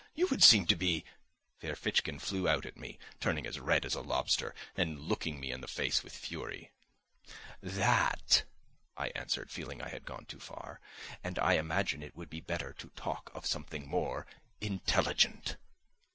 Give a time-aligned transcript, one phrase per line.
[0.15, 1.05] You would seem to be..."
[1.61, 5.61] Ferfitchkin flew out at me, turning as red as a lobster, and looking me in
[5.61, 6.71] the face with fury.
[7.61, 8.43] "Tha at,"
[8.97, 10.79] I answered, feeling I had gone too far,
[11.23, 14.25] "and I imagine it would be better to talk of something more
[14.59, 15.57] intelligent."